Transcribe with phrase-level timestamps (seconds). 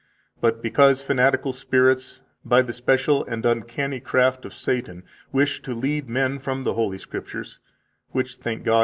[0.41, 6.09] But because fanatical spirits, by the special and uncanny craft of Satan, wish to lead
[6.09, 7.59] men from the Holy Scriptures–
[8.11, 8.79] which, thank God!